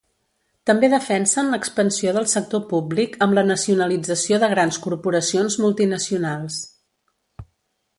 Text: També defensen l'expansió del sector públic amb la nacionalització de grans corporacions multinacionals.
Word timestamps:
També 0.69 0.87
defensen 0.93 1.51
l'expansió 1.55 2.15
del 2.17 2.25
sector 2.33 2.65
públic 2.73 3.15
amb 3.27 3.37
la 3.41 3.45
nacionalització 3.53 4.43
de 4.45 4.53
grans 4.57 4.83
corporacions 4.89 5.63
multinacionals. 5.67 6.61